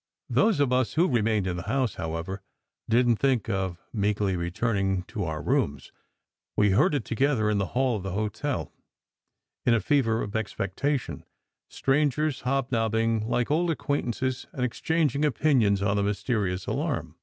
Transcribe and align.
Those 0.31 0.59
of 0.59 0.73
us 0.73 0.93
who 0.95 1.07
remained 1.07 1.45
in 1.45 1.57
the 1.57 1.61
house, 1.69 1.93
however, 1.93 2.41
didn 2.89 3.15
t 3.15 3.19
think 3.21 3.47
of 3.49 3.77
meekly 3.93 4.35
returning 4.35 5.03
to 5.03 5.25
our 5.25 5.43
rooms. 5.43 5.91
We 6.57 6.71
herded 6.71 7.05
together 7.05 7.51
in 7.51 7.59
the 7.59 7.67
hall 7.77 7.97
of 7.97 8.01
the 8.01 8.13
hotel, 8.13 8.71
in 9.63 9.75
a 9.75 9.79
fever 9.79 10.23
of 10.23 10.35
expectation, 10.35 11.23
strangers 11.69 12.41
hobnobbing 12.41 13.27
like 13.29 13.51
old 13.51 13.69
acquaintances 13.69 14.47
and 14.53 14.65
exchanging 14.65 15.23
opin 15.23 15.61
ions 15.61 15.83
on 15.83 15.97
the 15.97 16.01
mysterious 16.03 16.65
alarm. 16.65 17.15